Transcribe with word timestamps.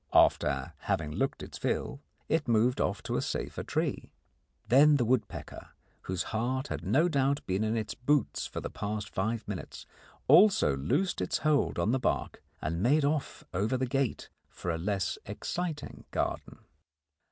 After 0.15 0.73
having 0.79 1.11
looked 1.11 1.43
its 1.43 1.59
fill, 1.59 2.01
it 2.27 2.47
moved 2.47 2.81
off 2.81 3.03
to 3.03 3.17
a 3.17 3.21
safer 3.21 3.61
tree. 3.61 4.09
Then 4.67 4.95
the 4.95 5.05
woodpecker, 5.05 5.75
whose 6.01 6.23
heart 6.33 6.69
had 6.69 6.83
no 6.83 7.07
doubt 7.07 7.45
been 7.45 7.63
in 7.63 7.77
its 7.77 7.93
boots 7.93 8.47
for 8.47 8.61
the 8.61 8.71
past 8.71 9.13
five 9.13 9.47
minutes, 9.47 9.85
also 10.27 10.75
loosed 10.75 11.21
its 11.21 11.37
hold 11.45 11.77
on 11.77 11.91
the 11.91 11.99
bark 11.99 12.41
and 12.63 12.81
made 12.81 13.05
off 13.05 13.43
over 13.53 13.77
the 13.77 13.85
gate 13.85 14.31
for 14.49 14.71
a 14.71 14.77
less 14.79 15.19
exciting 15.27 16.05
garden. 16.09 16.57